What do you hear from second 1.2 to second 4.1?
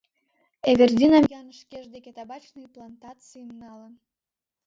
Ян шкеж деке табачный плантацийым налын.